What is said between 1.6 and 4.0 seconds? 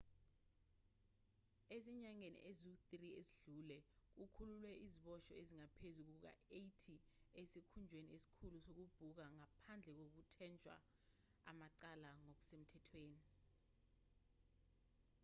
ezinyangeni ezingu-3 ezedlule